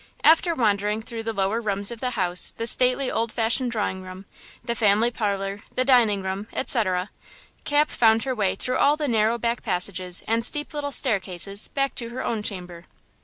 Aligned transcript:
After 0.23 0.55
wandering 0.55 1.03
through 1.03 1.21
the 1.21 1.31
lower 1.31 1.61
rooms 1.61 1.91
of 1.91 1.99
the 1.99 2.17
house 2.17 2.55
the 2.57 2.65
stately, 2.65 3.11
old 3.11 3.31
fashioned 3.31 3.69
drawing 3.69 4.01
room, 4.01 4.25
the 4.65 4.73
family 4.73 5.11
parlor, 5.11 5.61
the 5.75 5.85
dining 5.85 6.23
room, 6.23 6.47
etc., 6.53 7.11
Cap 7.65 7.91
found 7.91 8.23
her 8.23 8.33
way 8.33 8.55
through 8.55 8.77
all 8.79 8.97
the 8.97 9.07
narrow 9.07 9.37
back 9.37 9.61
passages 9.61 10.23
and 10.27 10.43
steep 10.43 10.73
little 10.73 10.91
staircases 10.91 11.67
back 11.67 11.93
to 11.93 12.09
her 12.09 12.25
own 12.25 12.41
chamber. 12.41 12.85